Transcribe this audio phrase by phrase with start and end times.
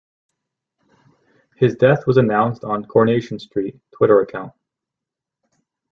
[1.57, 4.51] His death was announced on "Coronation Street" Twitter account.